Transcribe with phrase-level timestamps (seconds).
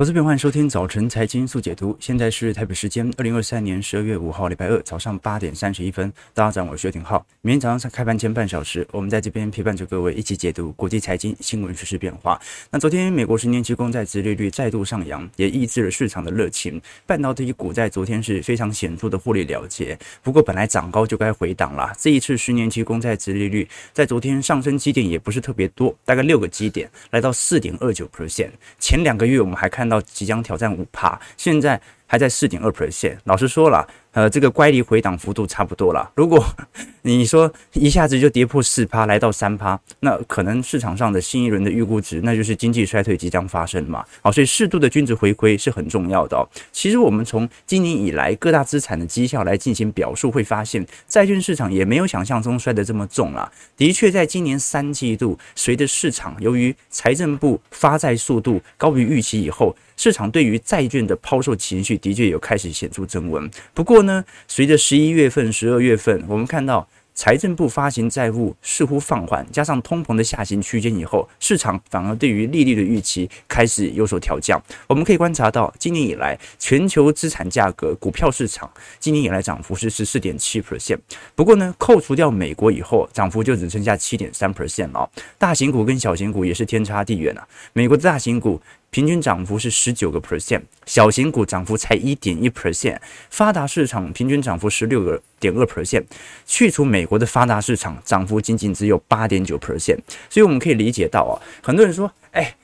[0.00, 1.96] 投资朋友，欢迎收听早晨财经速解读。
[1.98, 6.12] 现在是台北时间二零二三年十二月五号礼拜二早上八点三十一分。
[6.32, 7.26] 大家好，我是薛廷浩。
[7.40, 12.40] 明天早上开盘前半小时，我们在这边陪伴着各位一起解读国际财经新闻、时事变化。
[12.70, 16.80] 那昨天美国十年期公债殖利率再度上扬，也抑制了市场的热情。
[17.04, 19.98] 半导体股在昨天是非常显著的获利了结。
[20.22, 21.92] 不过本来涨高就该回档了。
[21.98, 28.50] 这一次十年期公债殖利率在昨天上升基点也不是特别多，大概六个基点，来到四点二九 percent。
[28.78, 29.87] 前两个月我们还看。
[29.88, 33.16] 到即将挑战五趴，现在还在四点二 percent。
[33.24, 33.88] 老实说了。
[34.12, 36.10] 呃，这个乖离回档幅度差不多了。
[36.14, 36.44] 如果
[37.02, 44.04] 你说一下子就跌破四趴，来到三趴，那可能市场上的新一轮的预估值，那就是经济衰退即将发生嘛。
[44.20, 46.42] 好，所以适度的均值回归是很重要的哦。
[46.72, 53.50] 其实我们从今年以来各大资产的绩效来进行表述，会发现债券市场也没有想象中摔得这么重了。
[53.76, 63.48] 的确，在今年三季度，随着市场由于财政部发债速度高于预期以后，市场对于债券的抛售情绪的确有开始显著增温。
[63.72, 74.62] 不过呢，呢，随着十一月份、十二月份，我们看到财政部发行债务似乎放缓，加上通膨的下行区间以后，市场反而对于利率的预期开始有所调降。
[74.86, 80.98] 我们可以观察到，今年以来全球资产价格、股票市场今年以来涨幅是十四点七 percent。
[81.34, 85.10] 不过呢，扣除掉美国以后，涨幅就只剩下七点三 percent 了。
[85.36, 87.46] 大型股跟小型股也是天差地远啊。
[87.72, 88.60] 美国的大型股。
[88.90, 92.98] 平均涨幅是十九个 percent，小型股涨幅才一点一 percent，
[93.30, 96.04] 发达市场平均涨幅十六个点二 percent，
[96.46, 99.98] 去除美国的发达市场，涨幅仅仅只有八点九 percent。
[100.30, 102.56] 所以我们可以理解到啊，很多人说，哎，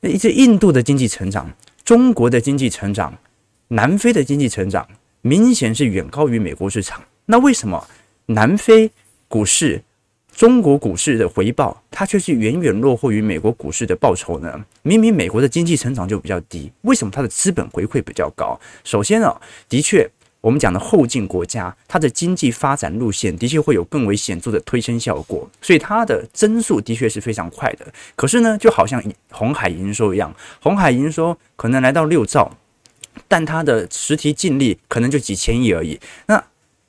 [0.00, 1.48] 一些印度的经济成长、
[1.84, 3.16] 中国的经济成长、
[3.68, 4.86] 南非的经济成长，
[5.22, 7.02] 明显是远高于美国市场。
[7.26, 7.88] 那为什么
[8.26, 8.90] 南非
[9.28, 9.82] 股市？
[10.38, 14.64] 中国股市的回报，它却是远远落后于美国股市的报酬呢？
[14.82, 18.56] 明明美国的经济成长就比较低，为什么它的资本回馈比较高？
[18.84, 19.36] 首先呢，
[19.68, 20.08] 的确，
[20.40, 27.84] 我们讲的后进国家，它的经济发展路线的确会有更为显著的推升效果，所以它的增速的确是非常快的。
[28.14, 30.32] 可是呢，就好像红海营收一样，
[30.62, 32.56] 红海营收可能来到六兆，
[33.26, 35.98] 但它的实体净利可能就几千亿而已。
[36.26, 36.44] 那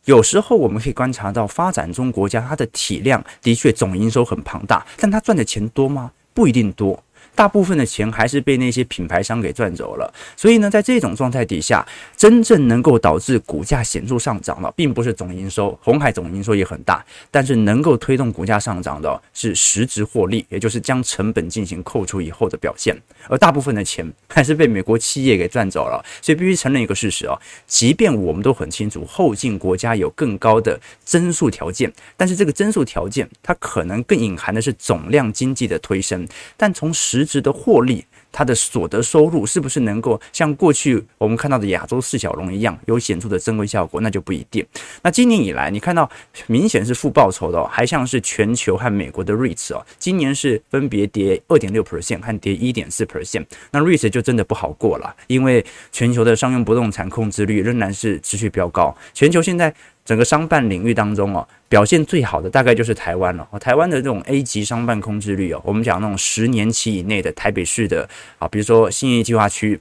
[0.09, 6.11] 有时候我们可以观察到，发展中国家它的体量的确总营收很庞大，但它赚的钱多吗？
[6.33, 7.03] 不一定多。
[7.39, 17.01] 大部分的钱还是被那些品牌商给赚走了，所以呢，在这种状态底下，真正能够导致股价显著上涨的，并不是总营收，红海总营收也很大，
[17.31, 22.93] 但是能够推动股价上涨的是实质获利，也就是将成本进行扣除以后的表现，
[23.29, 44.01] 而大部分的钱还是被美国企业给赚走了，所以必须承认一个事实哦，即便我们都很清楚后进国家有更高的增速条件，但是这个增速条件它可能更隐含的是总量经济的推升，但从实值得获利，它的所得收入是不是能够像过去我们看到的亚洲四小龙一样有显著的增温效果？
[44.01, 44.65] 那就不一定。
[45.03, 46.09] 那今年以来，你看到
[46.47, 53.45] 明显是负报酬的，还像是全球和美国的 REITs 哦，今年是分别跌二点六 percent 和跌一点四 percent。
[53.69, 59.71] 那 REITs 就真的不好过了，因为全球的商用不动产控制率仍然是持续飙高，全球现在。
[60.09, 63.47] 整个商办领域当中哦，表现最好的大概就是台湾了。
[63.59, 68.09] 台湾的这种 A 级商办空置率哦，我们讲那种十年期以内的台北市的
[68.39, 69.79] 啊，比如说新义计划区，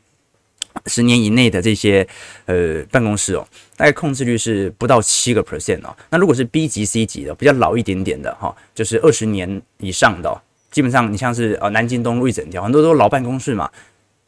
[0.84, 2.06] 十年以内的这些
[2.44, 5.97] 呃办公室哦，大概控制率是不到七个 percent 哦。
[6.11, 10.38] 那如果是 B 级、C 级的，比较老一点点的哈，就是二十年以上的，
[10.71, 13.71] 基本上你像是呃南京东路一整条，很多都是老办公室嘛。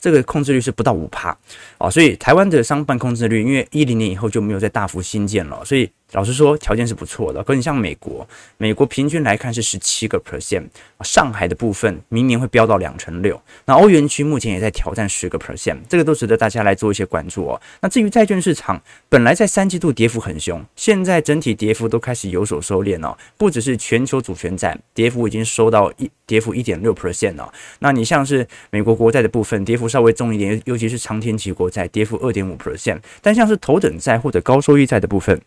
[0.00, 1.36] 这个控制率是不到五趴
[1.78, 5.90] 啊，所以台湾的商办控制率，因为一零年以后就没有再大幅新建了，所以。
[6.12, 7.42] 老实说，条件是不错的。
[7.42, 8.26] 可你像美国，
[8.56, 10.64] 美国平均来看是十七个 percent，
[11.02, 13.40] 上海的部分明年会飙到两成六。
[13.64, 17.60] 那欧元区目前也在挑战十个 percent，这个都值得大家来做一些关注哦。
[17.80, 23.16] 那至于债券市场，本来在三季度跌幅很凶，现在整体跌幅都开始有所收敛了。
[23.36, 27.52] 不只是全球主权债跌幅已经收到一跌幅一点六 percent 了。
[27.78, 32.98] 那你像是美国国债的部分，跌幅稍微重一点，尤其是长天期国债跌幅二点五 percent。
[33.22, 35.40] 但像是头等债或者高收益债的部分，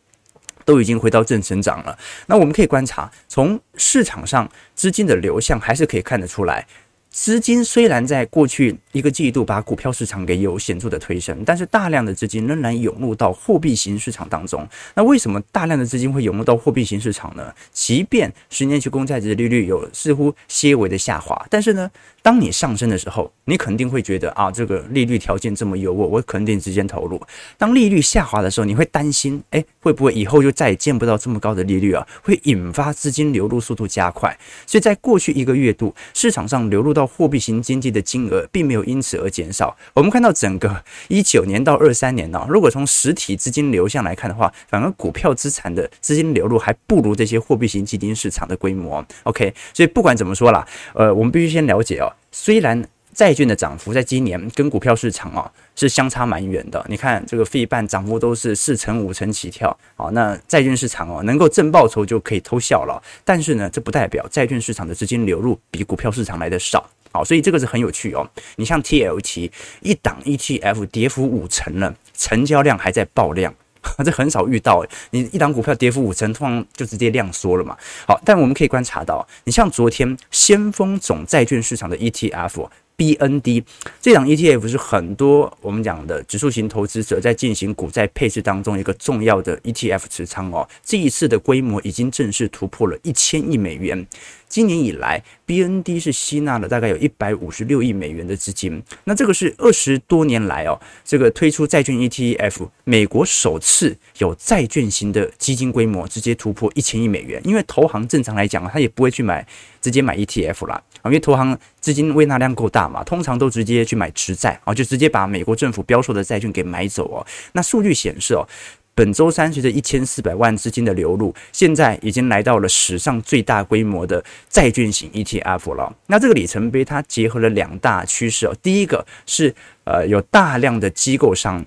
[0.66, 1.98] 都已经回到正成长了。
[2.28, 6.66] 那我们可以观察，从市场上资金的流向，还是可以看得出来。
[7.14, 14.68] 资金虽然在过去一个季度把股票市场给有显著的推升，但是大量的资金仍然涌入到货币型市场当中。
[14.96, 17.54] 那为什么大量的资金会涌入到货币型市场呢？
[17.72, 21.88] 即便十年期公债殖利率有似乎些微的下滑，但是呢，
[22.24, 27.22] 当你上升的时候，你肯定会觉得啊，这个利率条件这么优渥，我肯定直接投入。
[27.60, 32.08] 当利率下滑的时候，你会担心，哎，会不会以后就再也见不到这么高的利率啊？
[32.24, 34.36] 会引发资金流入速度加快。
[34.66, 39.76] 所以在过去一个月度，市场上流入到货币型经济的金额并没有因此而减少。
[39.94, 49.06] 我们看到整个一九年到二三年呢，如果从实体资金流向来看的话，反而股票资产的资金流入还不如这些货币型基金市场的规模。
[49.24, 52.84] OK，所以不管怎么说啦，呃，我们必须先了解哦，虽然。
[53.14, 56.84] 债券的涨幅在今年跟股票市场啊是相差蛮远的。
[56.90, 63.02] 你看这个费半涨幅都是四成五成起跳，好，那债券市场哦能够正报酬就可以偷笑了。
[63.24, 68.28] 但是呢，这不代表债券市场的资金流入比股票市场来的少，好，所以这个是很有趣哦。
[68.56, 69.52] 你像 TLT
[69.82, 73.54] 一档 ETF 跌幅五成了，成交量还在爆量，
[74.04, 74.86] 这很少遇到。
[75.12, 77.78] 你一档股票跌幅五成，通常就直接量缩了嘛。
[78.08, 82.68] 好，但我们可以观察到，你像昨天先锋总债券市场的 ETF。
[83.04, 83.64] BND
[84.02, 90.68] 这档 ETF 是很多我们讲的指数型投资者在进行股债配置当中一个重要的 ETF 持仓哦。
[90.84, 94.08] 这一次的规模已经正式突破了一千亿美元。
[94.48, 98.82] 今年以来，BND 是吸纳了大概有一百五十六亿美元的资金。
[99.04, 107.42] 那这个是二十多年来哦，这个推出债券 ETF，美国首次有债券型的基金规模直接突破一千亿美元。
[107.44, 109.46] 因为投行正常来讲，他也不会去买
[109.84, 110.82] 直接买 ETF 啦。
[111.04, 117.28] 啊，因为投行资金胃纳量够大嘛，通常都直接去买直债啊，就直接把美国政府标售的债券给买走哦。
[117.52, 118.48] 那数据显示哦。
[118.96, 125.92] 本周三，随着一千四百万资金的流入，现在已经来到了史上最大规模的债券型 ETF 了。
[126.06, 128.56] 那这个里程碑，它结合了两大趋势哦。
[128.62, 129.52] 第一个是
[129.86, 131.66] 呃，有大量的机构商。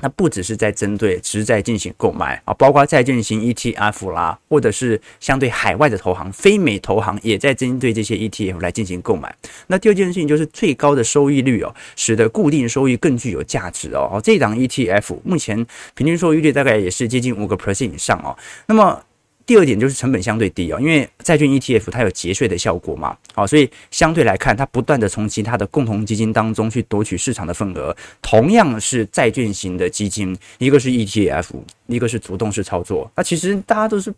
[0.00, 9.34] 那不只是在针对只是在进行购买啊，包括在进行 ETF 啦，或者是相对海外的投行、非美投行也在针对这些 ETF 来进行购买。
[9.66, 14.20] 那第二件事情就是最高的收益率哦，使得固定收益更具有价值哦。
[14.22, 18.36] 这档 ETF 目前平均收益率大概也是接近五个 percent 以上哦。
[18.66, 19.02] 那么
[19.48, 27.96] 第二点就是成本相对低哦，因为债券 ETF 它有节税的效果嘛，好，所以相对来看，它不断的从其他的共同基金当中去夺取市场的份额。
[28.20, 31.46] 同样是债券型的基金，一个是 ETF，
[31.86, 34.12] 一个是主动式操作，那其实大家都是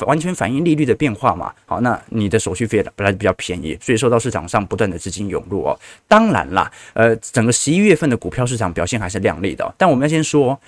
[0.00, 1.54] 完全反映利率的变化嘛。
[1.64, 5.78] 好，那你的手续费本来比较便宜，所以受到市场上不断的资金涌入哦。
[6.08, 10.58] 当然啦，呃，整个十一月份的股票市场表现还是亮丽的，但我们要先说，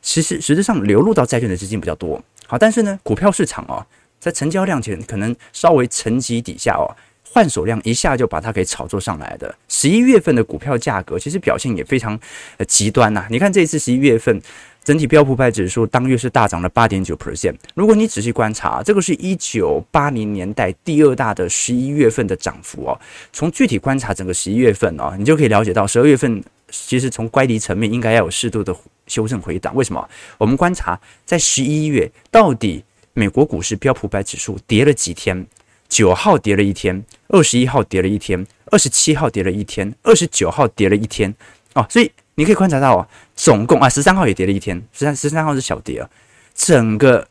[0.00, 2.22] 其实实质上流入到债券的资金比较多。
[2.46, 3.84] 好，但是呢，股票市场哦，
[4.20, 6.86] 在成交量前可能稍微沉积底下哦，
[7.30, 9.54] 换手量一下就把它给炒作上来的。
[9.68, 12.18] 十一月份的股票价格其实表现也非常
[12.58, 13.26] 呃极端呐。
[13.30, 14.40] 你看这一次十一月份
[14.84, 17.54] 整体标普百指数当月是大涨了八点九 percent。
[17.74, 23.00] 如果你仔细观察，这个是一九八零年代第二大的十一月份的涨幅哦。
[23.32, 28.76] 从具体观察整个十一月份哦，你就可以了解到十二月份其实从乖离层面应该要有适度的。
[29.06, 30.08] 修正回档，为什么？
[30.38, 35.46] 我们观察在十一月，到底美国股市标普百指数跌了几天？
[35.88, 41.32] 九号跌了一天，二十一号跌了一天，二十七号跌了一天，二十九号跌了一天。
[41.74, 46.10] 哦，所以你可以观察到啊，总共啊十三号也跌了一天，十三十三号是小跌啊。
[46.54, 47.28] 整个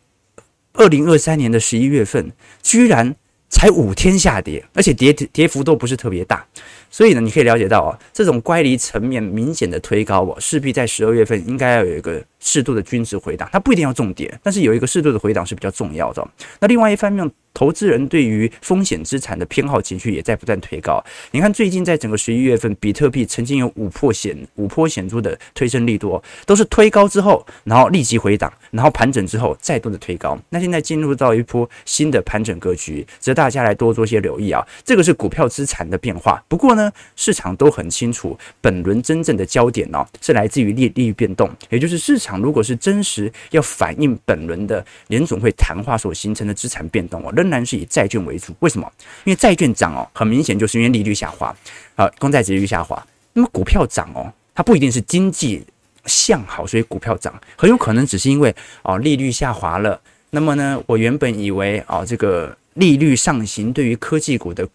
[0.73, 2.31] 二零二三年的十一月份，
[2.61, 3.13] 居然
[3.49, 6.45] 才五天下跌，而且跌跌幅都不是特别大。
[6.93, 16.27] 所以呢，你可以了解到啊，这种乖离层面明显的推高哦，势必在十二月份应该要有一个适度的均值回档，它不一定要重跌，但是有一个适度的回档是比较重要的。
[16.59, 21.03] 那另外一方面，投资人对于风险资产的偏好情绪也在不断推高。
[21.31, 30.35] 你看，最近在整个十一月份，比特币曾经有五破显五波显著的推升力度，都是推高之后，然后立即回档，然后盘整之后再度的推高。
[30.49, 34.65] 那现在进入到一波新的盘整格局，值得大家来多做些留意啊。
[34.83, 36.43] 这个是股票资产的变化。
[36.47, 47.31] 不过呢，市场都很清楚，本轮真正的焦点呢，是来自于利利率变动，也就是市场如果是真实要反映本轮的联总会谈话所形成的资产变动哦。
[47.35, 48.91] 仍然是以债券为主，为什么？
[49.23, 51.55] 因为债券涨哦，很明显就是因为利率下滑，
[51.95, 53.05] 啊，公债殖利率下滑。
[53.33, 55.65] 那么股票涨哦，它不一定是经济
[56.05, 59.99] 向好，所以股票涨，很有可能只是因为哦利率下滑了。
[60.29, 64.67] 那么呢，我原本以为哦这个利率上行对于科技股的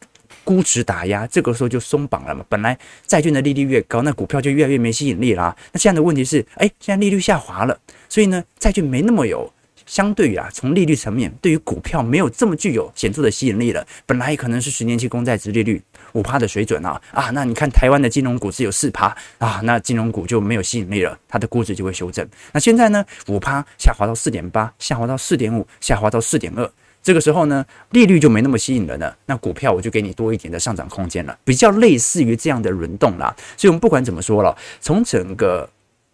[0.49, 2.43] 估值打压，这个时候就松绑了嘛。
[2.49, 2.75] 本来
[3.07, 5.55] 债券的利率越高，那股票就越来越没吸引力啦。
[5.73, 7.79] 那现在的问题是，哎，现在利率下滑了，
[8.09, 9.53] 所以呢，债券没那么有。
[9.85, 13.87] 相对于啊，从利率层面，对于股票没有这么具有显著的吸引力了。
[14.05, 22.27] 本来可能是十年期公债殖利率五趴的水准啊啊，那你看台湾的金融股只有四趴啊，那金融股就没有吸引力了，它的估值就会修正。
[22.53, 26.71] 那现在呢，五趴下滑到四点八，下滑到四点五，下滑到四点二，
[27.03, 33.35] 这个时候呢，利率就没那么吸引人了，那股票我就给你多一点的上涨空间了，比较类似于这样的轮动啦。
[33.57, 35.69] 所以，我们不管怎么说了，从整个。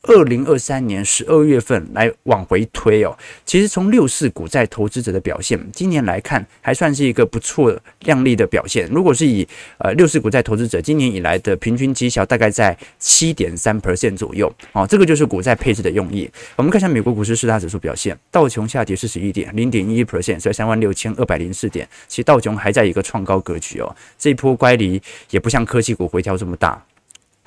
[0.07, 8.89] 二零二三年十二月份来往回推哦，其实从六四股债投资者的表现，今年来看还算是一个不错亮丽的表现。
[8.91, 9.47] 如果是以
[9.79, 16.31] 呃六四股债投资者今年以来的平均绩效，大概在七点三 percent 左右哦，这个就是股债配置的用意。
[16.57, 21.89] 我们看一下美国股市四大指数表现，道琼下跌四十一点，零点一一 percent，在三万六千二百零四点。
[22.07, 26.85] 其实道琼还在一个创高格局哦，这一波乖离也不像科技股回调这么大。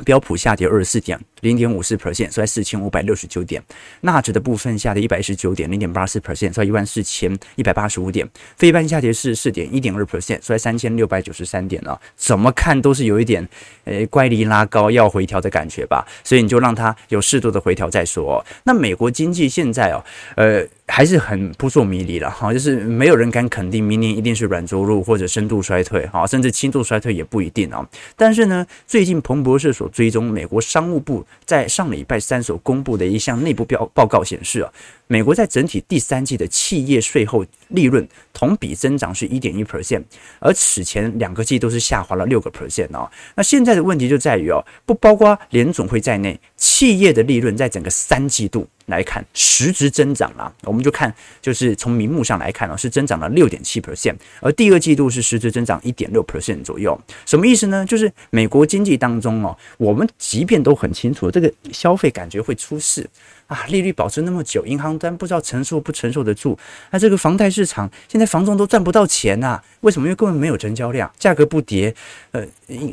[0.06, 3.62] 标普下跌二十四点，零点五四 percent，收在四千五百六十九点。
[4.02, 8.28] 纳指的部分下跌一百一十九点，零点八四 percent，收在一万四千一百八十五点。
[8.56, 12.00] 非半下跌四十四点，一点二 percent，收在三千六百九十三点啊。
[12.16, 13.48] 怎么看都是有一点，
[13.86, 16.08] 呃，乖离拉高要回调的感觉吧。
[16.24, 18.46] 所以你就让它有适度的回调再说。
[18.64, 20.04] 那美国经济现在哦，
[20.36, 20.68] 呃。
[20.88, 27.88] 还是很扑朔迷离了哈，就是没有人敢肯定明年一定是软着陆或者深度衰退哈，甚至轻度衰退也不一定啊。
[28.16, 34.72] 但是呢，最近彭博社所追踪美国商务部在上礼拜三所公布的一项内部报报告显示啊。
[35.10, 40.04] 美国在整体第三季的企业税后利润同比增长是一点一 percent，
[40.40, 43.10] 而此前两个季都是下滑了六个 percent 哦。
[43.36, 57.00] 那现在的问题就在于哦，不包括联总会在内，企业的利润在整个三季度来看实质增长啊，我们就看就是从名目上来看哦，是增长了六点七 percent，而第二季度是实质增长一点六 percent 左右。
[57.26, 57.86] 什么意思呢？
[57.86, 63.08] 就是美国经济当中哦，我们即便都很清楚这个消费感觉会出事。
[63.48, 66.58] 啊，利率保持那么久，银行端不知道承受不承受得住。
[66.92, 70.06] 那这个房贷市场现在房仲都赚不到钱呐、为什么？
[70.06, 71.96] 因为根本没有成交量，价格不跌。
[72.32, 72.46] 呃，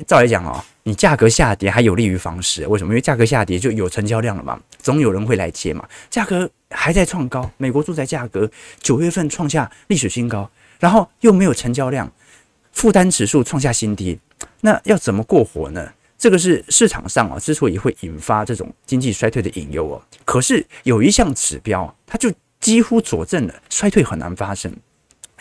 [0.06, 2.66] 照来讲哦，你价格下跌还有利于房市。
[2.66, 2.92] 为什么？
[2.92, 5.86] 因为价格下跌就有成交量了嘛，总有人会来接嘛。
[6.10, 8.50] 价格还在创高，美国住宅价格
[8.80, 10.48] 九月份创下历史新高，
[10.78, 12.10] 然后又没有成交量，
[12.72, 14.18] 负担指数创下新低，
[14.60, 15.90] 那要怎么过活呢？
[16.18, 20.02] 这个是市场上啊，之所以会引发这种经济衰退的隐忧哦。
[20.24, 24.70] 可是有一项指标，它就几乎佐证了衰退很难发生。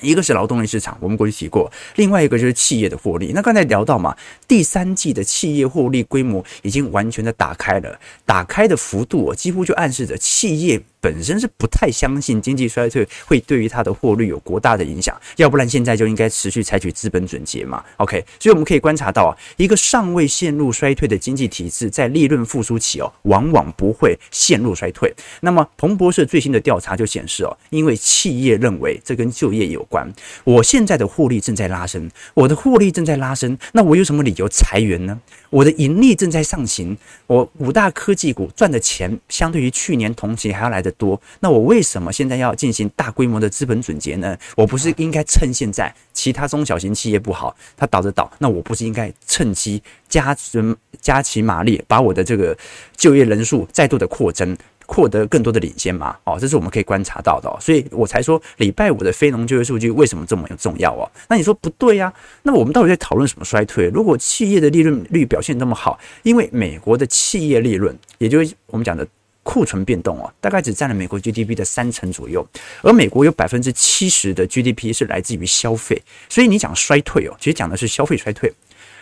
[0.03, 3.31] 一个是劳动力市场，我们过去提过；另外一个就是企业的获利。
[3.33, 4.15] 那刚才聊到嘛，
[4.47, 10.81] 第三季的企业获利规模已经完全的打开了，打开的幅度哦，几乎就暗示着企业。
[11.03, 17.83] 本身是不太相信经济衰退会对于它的获利有多大的影响，要不然现在就应该持续采取资本准结嘛。
[17.97, 25.13] OK，所以我们可以观察到啊，一个尚未陷入衰退的经济体制，在利润复苏期哦，往往不会陷入衰退。
[25.41, 30.09] 那么彭博社最新的调查就显示哦，因为企业认为这跟就业有关，
[30.45, 35.19] 我现在的获利正在拉升，我的获利正在拉升，那我有什么理由裁员呢？
[35.53, 44.35] 我的盈利正在上行，我五大科技股赚的钱相对于去年同期还要来得多，那我为什么现在要进行大规模的资本总结呢？
[44.55, 49.79] 我不是应该趁现在其他中小型企业不好，它倒着倒，那我不是应该趁机
[50.09, 52.57] 加人加起马力，把我的这个
[52.97, 54.57] 就业人数再度的扩增？
[54.87, 56.15] 获得更多的领先嘛？
[56.23, 61.09] 哦，这是我们可以观察到的，所以我才说礼拜五的非农就业数据为什么这么重要哦？
[61.27, 62.13] 那你说不对呀？
[62.43, 63.89] 那我们到底在讨论什么衰退？
[63.89, 69.07] 如果企业的利润率表现那么好，因为美国的企业利润，也就是我们讲的
[69.43, 72.45] 库存变动哦，大概只占了美国 GDP 的三成左右，
[72.81, 78.53] 而美国有百分之七十的 GDP 是来自于消费，所以你讲衰退哦，其实讲的是消费衰退。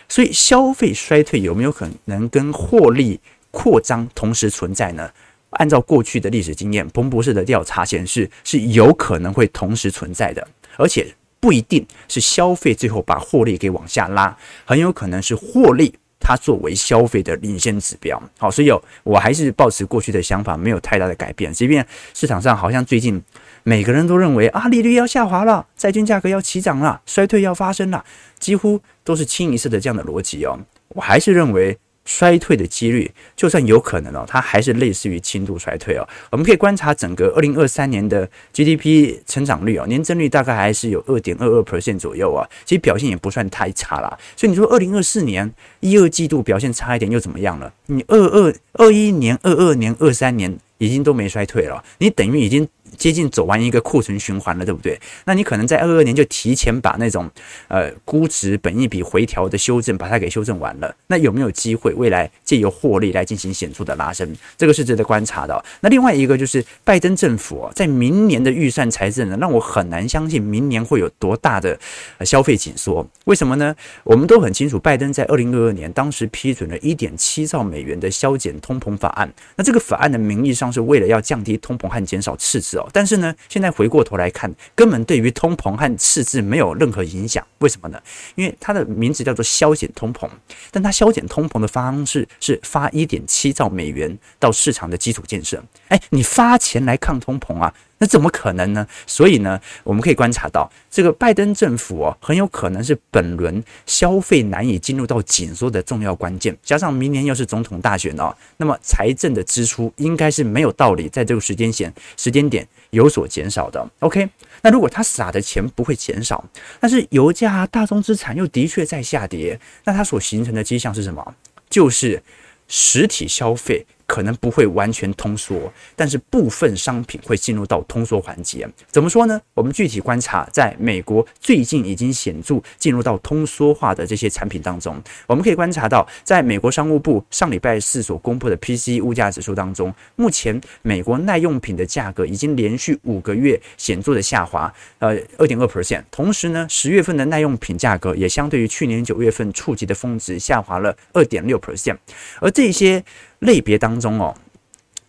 [0.08, 3.18] 所以消费衰退有没有可能跟获利
[3.50, 5.08] 扩张同时存在呢？
[5.52, 11.06] 按照过去的历史经验，彭博士的调查显示是有可能会同时存在的，而且
[11.40, 18.22] 不一定是消费最后把获利给往下拉，很有可能是获利它作为消费的领先指标。
[18.38, 18.70] 好，所以
[19.02, 21.52] 我还是抱持过去的想法，没有太大的改变。
[21.52, 23.22] 即便市场上好像最近
[23.62, 28.04] 每个人都认为啊，利率要下滑了，债券价格要起涨了，衰退要发生了，
[28.38, 31.76] 几乎都是清一色的这样的逻辑哦，我还是认为。
[32.04, 36.08] 衰退的几率，就算有可能哦，它还是类似于轻度衰退哦。
[36.30, 44.18] 我们可以观察整个二零二三年的 GDP 成长率哦，年增率大概还是有二点二二 percent 左右啊，其实表现也不算太差啦。
[44.36, 47.72] 所以你说二零二四年一二季度表现差一点又怎么样了？
[47.86, 52.68] 你二二二一年、二二年、二三年已经都没衰退了，你等于已经。
[52.96, 55.00] 接近走完一个库存循环了，对不对？
[55.24, 57.30] 那你可能在二二年就提前把那种
[57.68, 60.94] 呃估值本一笔回调的修正，把它给修正完了。
[61.06, 64.28] 那有没有机会未来借由获利来进行显著的拉升？
[64.58, 65.64] 这个是值得观察的。
[65.80, 71.78] 那另外一个就是拜登政府在明年的预算财政呢，让我很难相信明年会有多大的
[72.20, 73.06] 消费紧缩。
[73.24, 73.74] 为什么呢？
[74.04, 79.32] 我们都很清楚，拜登在二零二二年当时批准了一点七兆美元的削减通膨法案。
[79.56, 82.81] 那这个法案的名义上是为了要降低通膨和减少赤字。
[82.92, 87.46] 但是呢，现在回过头来看，根本对于通膨和赤字没有任何影响。
[87.58, 88.00] 为什么呢？
[88.34, 90.28] 因为它的名字叫做消减通膨，
[90.70, 95.62] 但它消减通膨的方式是发一点七兆美元到市场的基础建设。
[95.88, 97.72] 哎，你发钱来抗通膨啊？
[98.02, 98.84] 那怎么可能呢？
[99.06, 106.56] 所以呢，我们可以观察到，这个拜登政府哦，很有可能是本轮消费难以进入到紧缩的重要关键。
[106.64, 113.88] 加上明年又是总统大选哦，那么财政的支出应该是没有道理在这个时间线时间点有所减少的。
[114.00, 114.28] OK，
[114.62, 116.44] 那如果他撒的钱不会减少，
[116.80, 121.36] 但是油价、大宗资产又的确在下跌，那它所形成的迹象是什么？
[121.70, 122.20] 就是
[122.66, 123.86] 实体消费。
[124.12, 128.68] 可能不会完全通缩，但是部分商品会进入到通缩环节。
[128.90, 129.40] 怎么说呢？
[129.54, 146.02] 我们具体观察，在美国最近已经显著进入到通缩化的这些产品当中，我们可以观察到，在美国商务部上礼拜四所公布的 PC 物价指数当中，目前美国耐用品的价格已经连续五个月显著的下滑，呃，二点二 percent。
[146.10, 151.96] 同时呢，十月份的耐用品价格也相对于去年九月份触及的峰值下滑了二点六 percent，
[152.42, 153.02] 而这些。
[153.42, 154.34] 类别当中哦，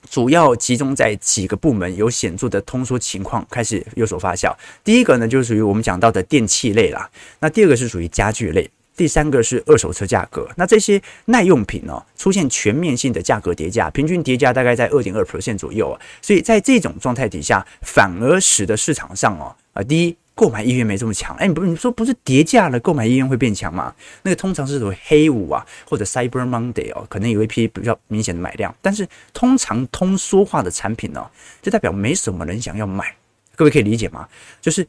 [0.09, 4.51] 主要集中在几个部门有显著的通缩情况开始有所发酵。
[4.83, 7.09] 第一个呢，就是属于我们讲到的电器类啦。
[7.39, 10.49] 那第二个是属于家具类，第三个是二手车价格。
[10.55, 16.01] 那这些耐用品呢，出现全面性的价格叠加，平均叠加大概在二点二 percent 左右啊。
[16.21, 20.17] 所以在这种状态底下，反而使得市场上哦，啊，第一。
[20.35, 23.93] 购买意愿没这么强，哎，你不是，你说不是跌价了，购买意愿会变强吗？
[24.23, 31.23] 那个通常是属于黑五啊，或者 Cyber Monday 哦，可能有一批比较明显的买量，但是通常通缩化的产品呢、
[31.61, 33.15] 就代表没什么人想要买，
[33.55, 34.27] 各位可以理解吗？
[34.59, 34.87] 就是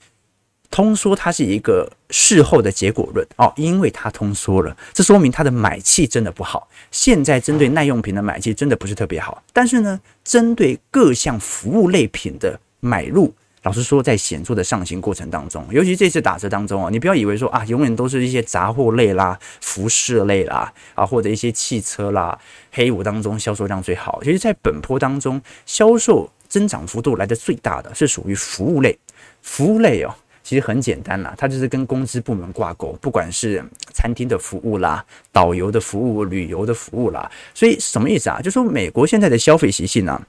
[0.70, 6.66] 通缩它是一个事后的结果论哦，因为它通缩了，这说明它的买气真的不好。
[6.90, 13.34] 现在针对耐用品的买气真的不是特别好，但是呢，针对各项服务类品的买入。
[13.64, 22.38] 老实说，在显著的上行过程当中，尤其这次打折当中啊，你不要以为说啊，永远都是一些杂货类啦、服饰类啦啊，或者一些汽车啦，
[22.72, 24.20] 黑五当中销售量最好。
[24.22, 28.98] 其实，在本波当中，销售增长幅度来的最大的是属于服务类。
[29.40, 35.02] 服务类哦，其实很简单啦，它就是跟公资部门挂钩，不管是餐厅的服务啦、
[35.32, 37.30] 导游的服务、旅游的服务啦。
[37.54, 38.42] 所以什么意思啊？
[38.42, 40.20] 就说美国现在的消费习性呢？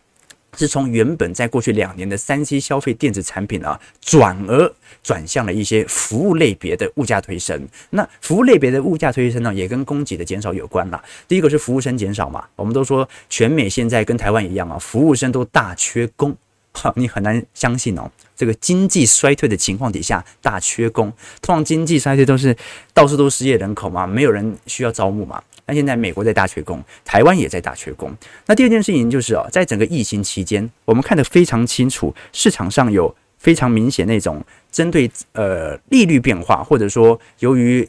[0.58, 7.68] 是从原本在过去两年的三 C 消费电子产品啊，转而转向了一些服务类别的物价推升。
[7.90, 11.04] 那服务类别的物价推升呢，也跟供给的减少有关了。
[11.28, 16.36] 第一个是服务生减少嘛，我们都说全美现在跟台湾一样啊，服务生都大缺工。
[16.96, 21.10] 你很难相信哦，这个经济衰退的情况底下大缺工。
[21.42, 22.54] 通常经济衰退都是
[22.94, 25.42] 到处都失业人口嘛，没有人需要招募嘛。
[25.68, 28.16] 那现在美国在大缺工，台湾也在大缺工。
[28.46, 37.88] 那第二件事情就是哦，在整个疫情期间，我们看得非常清楚，市场上有非常明显那种针对呃利率变化，或者说由于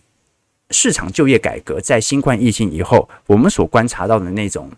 [0.71, 4.71] 市场就业改革，在新冠疫情以后，我们所观察到的那种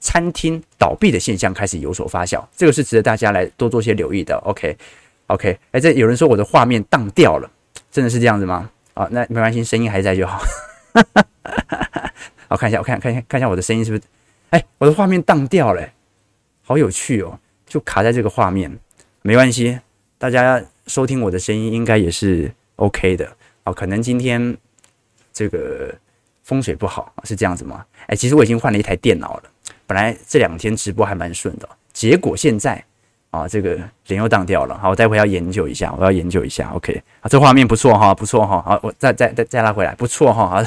[0.00, 4.34] 餐厅倒闭的现象开始有所发酵，这个是值得大家来多做些留意的。
[4.46, 7.50] OK，OK，哎，这有人说我的画面荡掉了，
[7.92, 8.70] 真的是这样子吗？
[8.94, 10.42] 啊，那没关系，声音还在就好。
[10.92, 12.12] 哈哈哈哈
[12.48, 14.02] 好，看一下，我看看一下，看一下我的声音是不是？
[14.50, 15.88] 哎，我的画面荡掉了，
[16.62, 18.78] 好有趣哦，就卡在这个画面，
[19.22, 19.78] 没关系，
[20.18, 23.72] 大家收听我的声音应该也是 OK 的哦。
[23.72, 24.56] 可能今天
[25.32, 25.94] 这个
[26.42, 27.84] 风水不好，是这样子吗？
[28.06, 29.44] 哎，其实我已经换了一台电脑了，
[29.86, 32.84] 本来这两天直播还蛮顺的，结果现在。
[33.30, 33.76] 啊，这个
[34.08, 34.76] 脸又荡掉了。
[34.78, 36.70] 好，我待会要研究一下，我要研究一下。
[36.74, 38.60] OK，啊，这画面不错哈，不错哈。
[38.66, 40.62] 好，我再再再再拉回来，不错哈。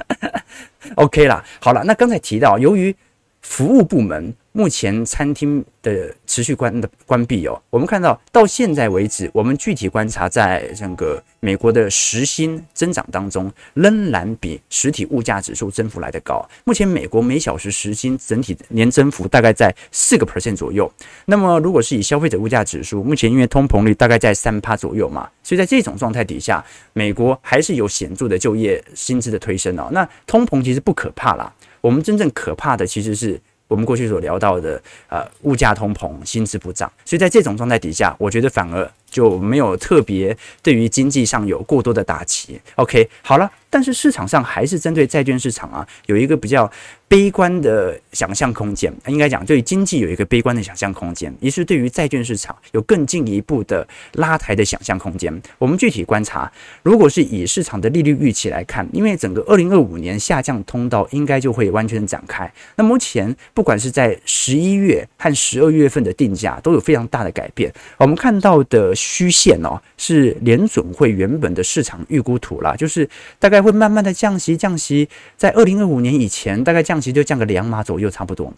[0.96, 1.42] OK 啦。
[1.60, 2.94] 好了，那刚才提到，由于
[3.40, 4.34] 服务部门。
[4.52, 16.44] 目前餐厅的持续关的关闭哦，我们看到到现在为止，我们具体观察在整个美国的时薪增长当中，仍然比实体物价指数增幅来得高。
[16.64, 20.92] 目前美国每小时时薪整体年增幅大概在四个 percent 左右。
[21.26, 29.88] 那么如果是以消费者物价指数，目前因为通膨率大概在三趴左右嘛，所以在这种状态底下，美国还是有显著的就业薪资的推升哦。
[29.92, 33.40] 那通膨其实不可怕啦，我们真正可怕的其实是。
[33.70, 42.60] 我们过去所聊到的，呃，物价通膨，薪资不涨，所以在这种状态底下，我觉得反而就没有特别对于经济上有过多的打击。
[42.74, 46.70] OK，好了，但是市场上还是针对债券市场啊，有一个比较
[47.06, 48.92] 悲观的想象空间。
[49.06, 55.40] 应该讲，对经济有一个悲观的想象空间，也是对于债券市场有更进一步的拉抬的想象空间。
[55.56, 56.50] 我们具体观察，
[56.82, 62.52] 如果是以市场的利率预期来看，因为整个二零二五年下降通道应该就会完全展开。
[62.74, 67.72] 那目前不管是在十一月和十二月份的定价都有非常大的改变。
[67.98, 73.59] 我们看到的虚线哦，是联准会原本的市场预估图啦，就是大概。
[73.62, 78.52] 会慢慢的降息，降息在二零二五年以前，大概降息就降个两码左右，差不多。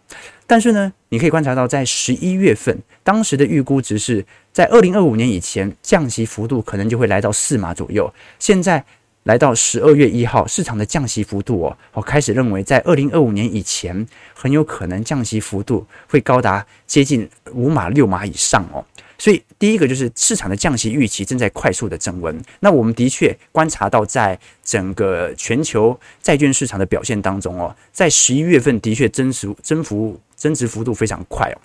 [0.46, 8.12] 但是呢，你可以观察到，在十一月份，当时的预估值是在二零二五年以前降息幅度可能就会来到四码左右。
[8.38, 8.84] 现在
[9.24, 18.84] 来到十二月一号，市场的降息幅度哦，我开始认为在二零二五年以前，很有可能降息幅度会高达接近五码六码以上哦。
[19.22, 22.37] 所以，第一个就是市场的降息预期正在快速的增温。
[22.58, 31.56] 那我们的确观察到，在整个全球债券市场的表现当中哦，在十一月份的确增值增幅增值幅度非常快哦，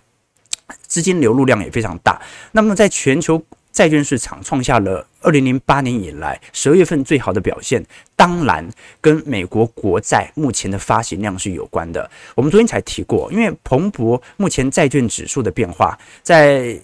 [0.86, 2.22] 资金流入量也非常大。
[2.52, 7.84] 那么，在全球债券市场创下了二零零八年以来十二月份最好的表现，
[8.16, 8.70] 当然
[9.02, 12.08] 跟美国国债目前的发行量是有关的。
[12.36, 16.80] 我们昨天才提过，因为彭博目前债券指数的变化在。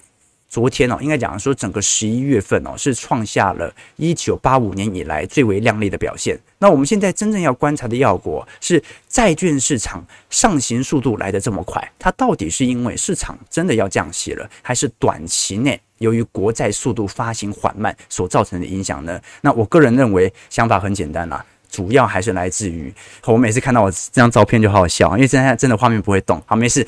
[0.53, 6.39] 昨天哦，应该讲说整个十一月份哦，是创下了一九八五年以来最为亮丽的表现。
[6.59, 19.19] 那我们现在真正要观察的要果是债券市场上行速度来得这么快，它到底是因为市场真的要降息了，还是短期内由于国债速度发行缓慢所造成的影响呢？
[19.41, 22.93] 那我个人认为想法很简单啦，主要还是来自于
[23.25, 26.39] 我每次看到我这张照片就好好笑，因为现在真的画面不会动。
[26.45, 26.87] 好，没事。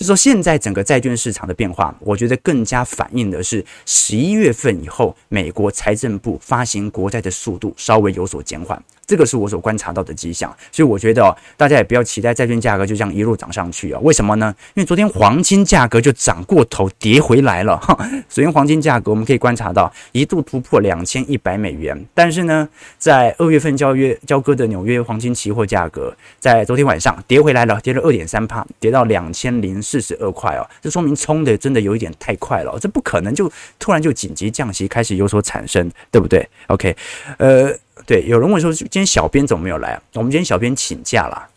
[0.00, 8.82] 就说现在整个债券市场的变化，我觉得更加反映的是十一月份以后，美国财政部发行国债的速度稍微有所减缓。
[9.10, 13.98] 这个是我所观察到的迹象，所以我觉得，大家也不要期待债券价格就这样一路涨上去啊。
[14.04, 14.54] 为什么呢？
[14.74, 17.76] 因为昨天黄金价格就涨过头，跌回来了。
[18.30, 22.68] 昨天黄金价格我们可以观察到一度突破两千一百美元，但是呢，
[22.98, 30.62] 在二月份交约交割的纽约黄金期货价格在昨天晚上跌回来了，跌了二点三趴，跌到两千零四十二块哦。
[30.80, 36.96] 这说明冲的真的有一点太快了，这不可能就突然就紧急降息开始有所产生，对不对？OK，
[37.38, 37.74] 呃。
[38.06, 40.00] 对，有人问说，今天小编怎么没有来？
[40.14, 41.48] 我们今天小编请假了，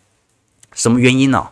[0.74, 1.50] 什么原因呢？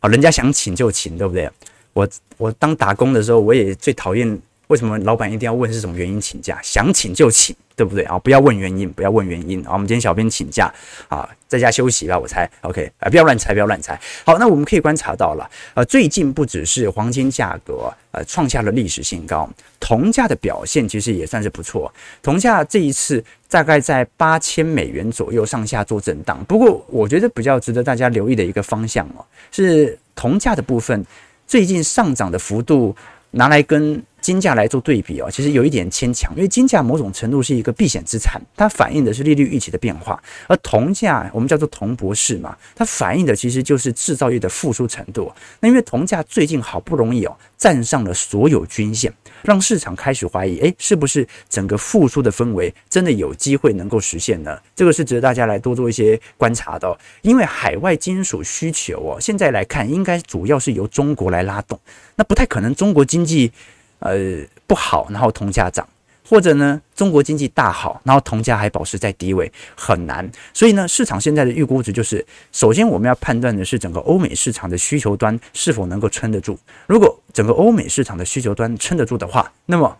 [0.00, 1.50] 啊，人家想请就请，对不对？
[1.92, 7.54] 我我当打工的时候，我也最讨厌为什么老板一定要问是什么原因请假，想请就请。
[7.76, 8.16] 对不对啊？
[8.20, 9.72] 不要问原因，不要问原因啊！
[9.72, 10.72] 我们今天小编请假
[11.08, 12.48] 啊，在家休息吧，我猜。
[12.60, 14.00] OK 啊，不要乱猜，不要乱猜。
[14.24, 19.50] 好，那我们可以观察到了，呃，最近不只是黄金价格呃创下了历史新高，
[19.80, 21.92] 铜价的表现其实也算是不错。
[22.22, 26.44] 铜价这一次大概在八千美元左右上下做震荡。
[26.44, 31.04] 不过，我觉得比较值得大家留意的一个方向哦，是铜价的部分
[31.44, 32.94] 最近上涨的幅度
[33.34, 34.02] 拿来跟。
[34.24, 45.30] 金价来做对比哦，其实有一点牵强，因为金价某种程度是一个避险资产，它反映的是利率预期的变化，而铜价我们叫做铜博士嘛，它反映的其实就是制造业的复苏程度。
[45.60, 49.12] 那因为铜价最近好不容易哦站上了所有均线，
[49.44, 54.58] 让市场开始怀疑，诶，是不是整个复苏的氛围真的有机会能够实现呢？
[54.74, 61.78] 这个是值得大家来多做一些观察的哦，因为海外金属需求哦，现在来看应该主要是由中国来拉动，
[62.16, 63.52] 那不太可能中国经济。
[64.00, 65.88] 呃，不好，然后铜价涨，
[66.26, 70.30] 或者呢，中国经济大好，然后铜价还保持在低位，很难。
[70.52, 76.58] 所以呢，市场现在的预估值就是，首先我们要判断的是整个欧美市场的需求端是否能够撑得住。
[76.86, 79.96] 如果整个欧美市场的需求端撑得住的话，那么。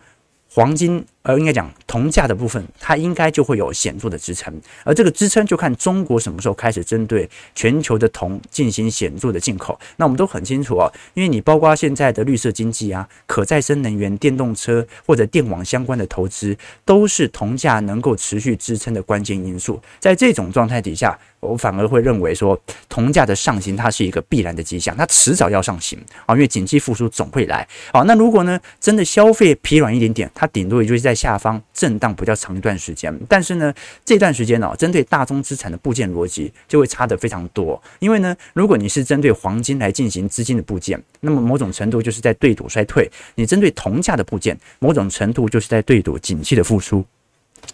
[0.47, 9.77] 黄金，呃，应该讲铜价的部分，它应该就会有显著的支撑，而这个支撑就看中国什么时候开始针对全球的铜进行显著的进口。
[9.97, 19.81] 那我们都很清楚哦，因为你包括现在的绿色经济啊、可再生能源、电动车或者电网相关的投资，都是铜价能够持续支撑的关键因素。
[19.99, 27.67] 在这种状态底下，我反而会认为说，铜价的上行它是一个必然的迹象，它迟早要上行啊，因为经济复苏总会来。
[27.91, 33.17] 好，那如果呢，真的消费疲软一点点，它顶多也就是在下方震荡比较长一段时间。
[33.29, 33.73] 但是呢，
[34.03, 37.81] 这段时间呢，针对大宗资产的部件逻辑就会差得非常多。
[37.99, 47.05] 因为呢，如果你是针对黄金来进行资金的部件，那么某种程度就是在对赌衰退；你针对铜价的部件，某种程度就是在对赌景气的复苏。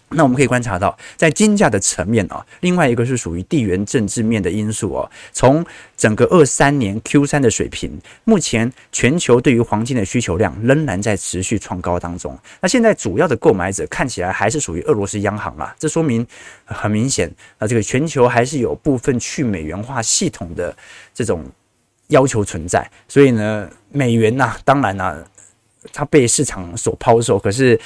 [0.09, 5.09] 那我们可以观察到，在金价的层面啊，另外一个是属于地缘政治面的因素哦。
[5.31, 12.37] 从整个二三年 Q 三的水平，目前全球对于黄金的需求量仍然在持续创高当中。
[12.59, 16.25] 那现在主要的购买者看起来还是属于俄罗斯央行啦，这说明
[16.65, 20.75] 很明显啊，这个全球还是有部分去美元化系统的
[21.13, 21.45] 这种
[22.07, 22.89] 要求存在。
[23.07, 25.23] 所以呢，美元呐、当然呐、
[25.93, 27.79] 它被市场所抛售，可是。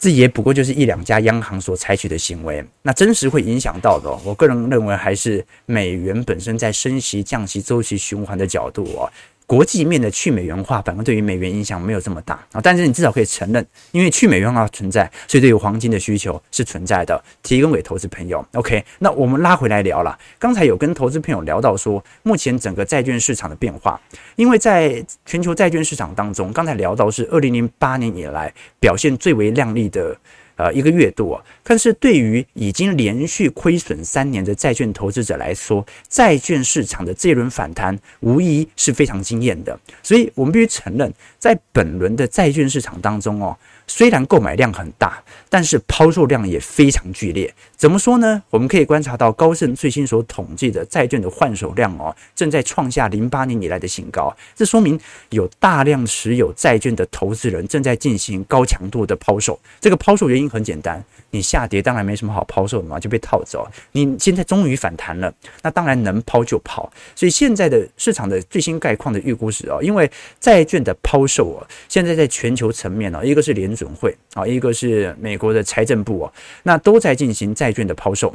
[0.00, 9.12] 这也不过就是一两家央行所采取的行为，那真实会影响到的，我个人认为还是美元本身在升息、降息周期循环的角度哦。
[9.50, 12.60] 国际面的去美元化，反而对于美元影响没有这么大啊。
[12.62, 17.20] 但是你至少可以承认，因为去美元化存在，所以对于黄金的需求是存在的。
[17.42, 18.46] 提供给投资朋友。
[18.52, 20.16] OK，那我们拉回来聊了。
[20.38, 24.00] 刚才有跟投资朋友聊到说，目前整个债券市场的变化，
[24.36, 30.16] 因为在全球债券市场当中，刚才聊到是二零零八年以来表现最为亮丽的。
[30.60, 39.78] 呃，一个月度啊，但是对于已经连续亏损三年的债券投资者来说，债券市场的这一轮反弹无疑是非常惊艳的。
[40.02, 43.56] 所以，我们必须承认，在本轮的债券市场当中哦。
[43.90, 47.52] 虽然购买量很大，但是抛售量也非常剧烈。
[47.76, 48.40] 怎么说呢？
[48.48, 54.34] 我们可以观察到高盛最新所统计的债券的换手量哦，正在创下零八年以来的新高。
[54.54, 54.98] 这说明
[55.30, 59.58] 有大量持有债券的投资人正在进行高强度的抛售。
[59.80, 61.04] 这个抛售原因很简单。
[61.32, 63.68] 你下跌当然没什么好抛售的嘛，就被套走。
[63.92, 66.88] 你现在终于反弹了，那当然能抛就抛。
[67.16, 76.32] 所以现在的市场的最新概况的预估是哦，因为债券的抛售啊，现在在全球层面呢，一个是联准会啊，一个是美国的财政部啊，
[76.64, 78.34] 那都在进行债券的抛售。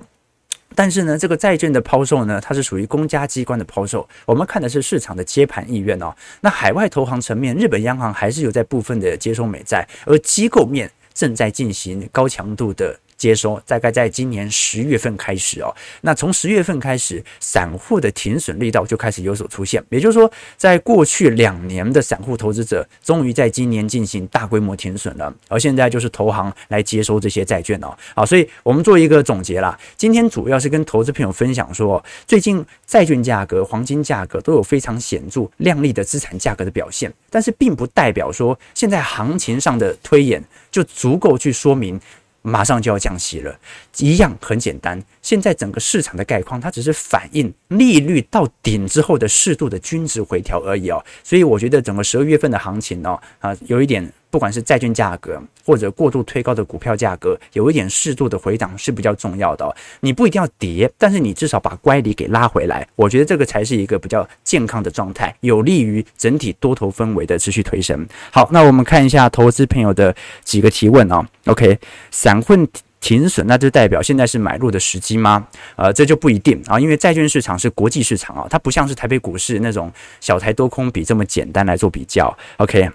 [0.74, 6.14] 但是呢，这个债券的抛售呢，它是属于公家机关的抛售，我们看的是市场的接盘意愿哦。
[6.42, 10.90] 那海外投行层面，日本央行还是有在部分的接收美债，而机构面。
[11.16, 15.74] 正在进行高强度的接收，大概在今年十月份开始哦。
[16.02, 19.84] 那从十月份开始，散户的停损力道就开始有所出现。
[19.90, 25.34] 也就是说，在过去两年的散户投资者，终于在今年进行大规模停损了。
[25.48, 27.96] 而现在就是投行来接收这些债券哦。
[28.16, 29.78] 好，所以我们做一个总结啦。
[29.98, 40.44] 今天主要是跟投资朋友分享说，最近债券价格、黄金价格都有非常显著、亮丽的资产价格的表现，但是并不代表说现在行情上的推演。
[40.72, 41.98] 就足够去说明，
[42.46, 43.60] 马上就要降息了，
[43.98, 45.02] 一样很简单。
[45.22, 51.04] 现在整个市场的概况，它只是反映利率到顶之后的适度的均值回调而已哦。
[51.24, 54.14] 所以我觉得整个十二月份的行情呢，啊，有一点。
[54.36, 59.74] 不管是债券价格或者过度推高的股票价格，有一点适度的回档是比较重要的。
[60.02, 68.06] 你不一定要跌，但是你至少把乖离给拉回来，我觉得这个才是一个比较健康的状态，有利于整体多头氛围的持续推升。
[68.30, 71.26] 好，那我们看一下投资朋友的几个提问哦。
[71.46, 71.80] OK，
[72.12, 72.68] 散混
[73.00, 75.48] 停损，那就代表现在是买入的时机吗？
[75.78, 82.38] 呃，这就不一定啊，因为债券市场是国际市场啊，它不像是台北股市那种小台多空比这么简单来做比较。
[82.58, 82.92] OK。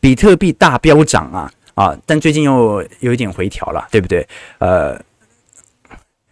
[0.00, 1.98] 比特币大飙涨啊啊！
[2.06, 4.26] 但最近又有一点回调了，对不对？
[4.58, 5.00] 呃，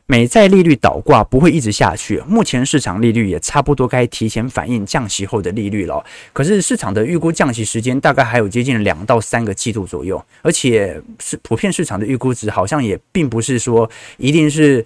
[0.07, 6.05] 美债利率倒挂不会一直下去，目前市场利率也差不多该提前反映降息后的利率了。
[6.33, 14.85] 可是市场的预估降息时间大概还有接近两到三个季度左右，而且是普遍市场的预估值好像也并不是说一定是。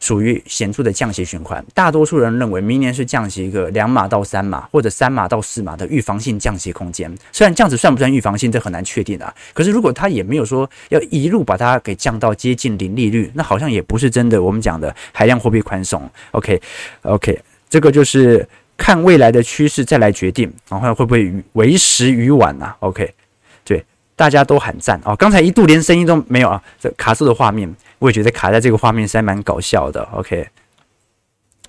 [0.00, 7.12] 属于显著的降息循环，大多数人认为明年是降息一个两码到三码，或者三码到四码的预防性降息空间。
[7.32, 9.34] 虽然这样子算不算预防性，这很难确定啊。
[9.52, 14.42] 可是如果他也没有说要一路把它给降到接近零利率，那好像也不是真的。
[14.42, 16.60] 我们讲的海量货币宽松，OK
[17.02, 23.12] OK，这个就是看未来的趋势再来决定，然后会不会为时已晚啊？OK，
[24.18, 25.14] 大家都喊赞哦。
[25.14, 27.72] 刚才一度连声音都没有啊，这卡住的画面。
[28.00, 30.02] 我也觉得卡在这个画面是还蛮搞笑的。
[30.12, 30.48] OK，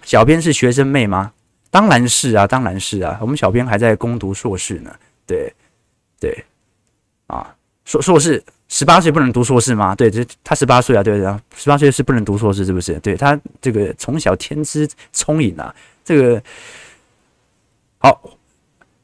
[0.03, 1.31] 小编是学生妹吗？
[1.69, 3.19] 当然是啊，当然是啊。
[3.21, 4.91] 我们小编还在攻读硕士呢。
[5.27, 5.53] 对，
[6.19, 6.43] 对，
[7.27, 9.93] 啊，硕硕士十八岁不能读硕士吗？
[9.93, 12.99] 对，这他十八岁啊，对对，十八岁是不能读硕士，是不是？
[12.99, 16.41] 对他这个从小天资聪颖啊，这个
[17.99, 18.19] 好，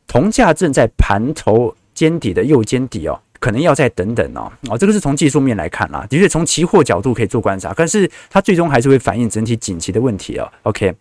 [0.08, 3.22] 铜价正在盘头尖底的右肩底哦。
[3.46, 10.52] 可能要再等等哦，哦，这个是从技术面来看啦，的确从期货角度可以做观察，但是它最终还是会反映整体景气的问题哦。
[10.64, 10.92] OK，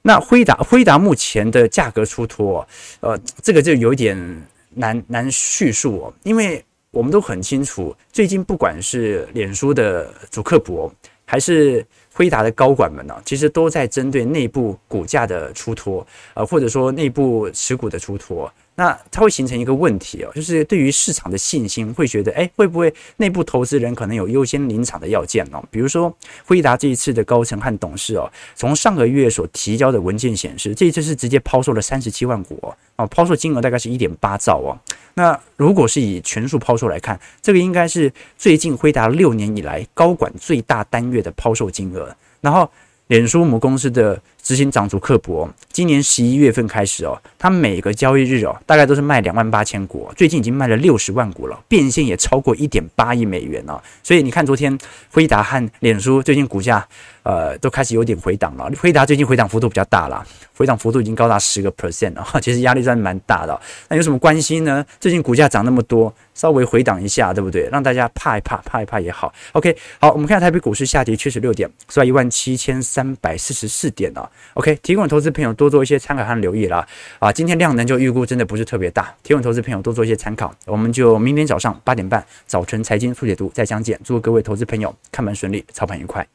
[0.00, 2.66] 那辉达辉达目前的价格出脱，
[3.00, 4.16] 呃，这个就有点
[4.70, 10.90] 难难叙述哦，因为我们都很清楚，最近不管是脸书的祖克伯
[11.26, 18.50] 还是辉达的高管们呢，其实都在针对内部股价的出脱，呃，或者说内部持股的出脱。
[18.76, 25.62] 那它会形成一个问题哦，就是对于市场的信心会觉得，哎，会不会内部投资人可能有优先临场的要件哦？
[25.70, 26.12] 比如说
[26.44, 34.76] 辉达这一次的高层和董事哦，从上个月所提交的文件显示，这一次是直接抛售了三十七万股哦，哦，抛售金额大概是一点八兆哦。
[35.14, 42.68] 那如果是以全数抛售来看，这个应该是最近辉达六年以来高管最大单月的抛售金额，然后。
[43.08, 53.82] 脸书母公司的执行长祖克伯，今年十一月份开始哦，他每个交易日哦，大概都是卖两万八千股，最近已经卖了六十万股了，变现也超过一点八亿美元了。
[54.02, 54.78] 所以你看，昨天
[55.10, 56.86] 辉达和脸书最近股价。
[57.24, 58.70] 呃，都开始有点回档了。
[58.78, 60.22] 辉达最近回档幅度比较大了，
[60.54, 63.58] 回档幅度已经高达十个 percent 了， 其实压力算蛮大的。
[63.88, 64.84] 那有什么关系呢？
[65.00, 67.66] 最近股价涨那么多，稍微回档一下，对不对？
[67.72, 69.32] 让大家怕一怕，怕一怕也好。
[69.52, 74.30] OK，好，我们看下台北股市下跌七十六点，收在一万七千三百四十四点了。
[74.54, 76.86] OK，提供投资朋友多做一些参考和留意了。
[77.18, 80.54] 啊，今天量能就预估真的不是特别大，提供投资朋友多做一些参考。
[80.66, 83.98] 我们就明天早上八点半早晨财经速解读再相见。
[84.04, 86.26] 祝各位投资朋友看盘顺利，操盘愉快。